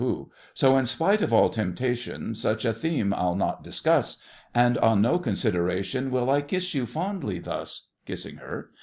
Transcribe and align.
So, 0.55 0.77
In 0.77 0.87
spite 0.87 1.21
of 1.21 1.31
all 1.31 1.51
temptation, 1.51 2.33
Such 2.33 2.65
a 2.65 2.73
theme 2.73 3.13
I'll 3.13 3.35
not 3.35 3.63
discuss, 3.63 4.17
And 4.51 4.79
on 4.79 4.99
no 4.99 5.19
consideration 5.19 6.09
Will 6.09 6.27
I 6.27 6.41
kiss 6.41 6.73
you 6.73 6.87
fondly 6.87 7.37
thus— 7.37 7.85
(Kissing 8.07 8.37
her.) 8.37 8.71